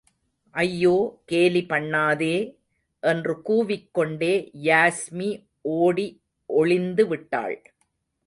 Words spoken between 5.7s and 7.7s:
ஒடி ஒளிந்து விட்டாள்.